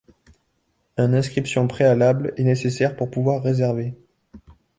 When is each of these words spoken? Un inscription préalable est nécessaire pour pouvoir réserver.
Un 0.97 1.13
inscription 1.13 1.67
préalable 1.67 2.33
est 2.35 2.43
nécessaire 2.43 2.95
pour 2.95 3.11
pouvoir 3.11 3.43
réserver. 3.43 3.93